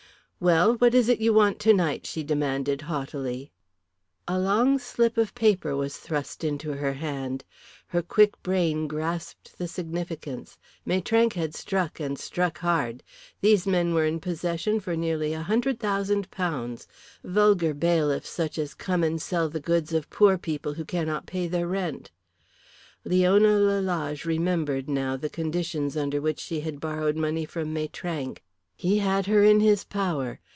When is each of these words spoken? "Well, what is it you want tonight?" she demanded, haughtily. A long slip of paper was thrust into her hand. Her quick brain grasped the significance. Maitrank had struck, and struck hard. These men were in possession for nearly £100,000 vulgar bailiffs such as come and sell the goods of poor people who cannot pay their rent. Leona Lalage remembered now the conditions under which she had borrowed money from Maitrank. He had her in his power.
"Well, 0.43 0.73
what 0.77 0.95
is 0.95 1.07
it 1.07 1.19
you 1.21 1.35
want 1.35 1.59
tonight?" 1.59 2.07
she 2.07 2.23
demanded, 2.23 2.81
haughtily. 2.89 3.51
A 4.27 4.39
long 4.39 4.79
slip 4.79 5.15
of 5.19 5.35
paper 5.35 5.75
was 5.77 5.97
thrust 5.97 6.43
into 6.43 6.71
her 6.73 6.93
hand. 6.93 7.45
Her 7.89 8.01
quick 8.01 8.41
brain 8.41 8.87
grasped 8.87 9.59
the 9.59 9.67
significance. 9.67 10.57
Maitrank 10.83 11.33
had 11.33 11.53
struck, 11.53 11.99
and 11.99 12.17
struck 12.17 12.57
hard. 12.57 13.03
These 13.41 13.67
men 13.67 13.93
were 13.93 14.05
in 14.05 14.19
possession 14.19 14.79
for 14.79 14.95
nearly 14.95 15.29
£100,000 15.33 16.87
vulgar 17.23 17.73
bailiffs 17.75 18.29
such 18.29 18.57
as 18.57 18.73
come 18.73 19.03
and 19.03 19.21
sell 19.21 19.47
the 19.47 19.59
goods 19.59 19.93
of 19.93 20.09
poor 20.09 20.39
people 20.39 20.73
who 20.73 20.85
cannot 20.85 21.27
pay 21.27 21.47
their 21.47 21.67
rent. 21.67 22.09
Leona 23.05 23.59
Lalage 23.59 24.25
remembered 24.25 24.89
now 24.89 25.15
the 25.15 25.29
conditions 25.29 25.95
under 25.95 26.19
which 26.19 26.39
she 26.39 26.61
had 26.61 26.79
borrowed 26.79 27.15
money 27.15 27.45
from 27.45 27.71
Maitrank. 27.71 28.41
He 28.73 28.97
had 28.97 29.27
her 29.27 29.43
in 29.43 29.59
his 29.59 29.83
power. 29.83 30.39